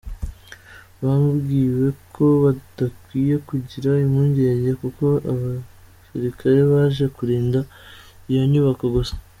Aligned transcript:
Babwiwe 1.03 1.87
ko 2.13 2.25
‘badakwiye 2.43 3.35
kugira 3.47 3.89
impungenge’ 4.05 4.71
kuko 4.81 5.05
abasirikare 5.31 6.59
baje 6.71 7.05
kurinda 7.15 7.59
iyo 8.31 8.43
nyubako 8.51 8.85
gusa. 8.95 9.15